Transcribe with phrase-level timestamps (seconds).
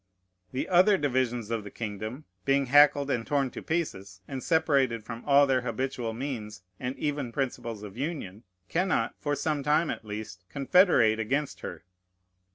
[0.51, 5.23] The other divisions of the kingdom, being hackled and torn to pieces, and separated from
[5.25, 10.43] all their habitual means and even principles of union, cannot, for some time at least,
[10.49, 11.83] confederate against her.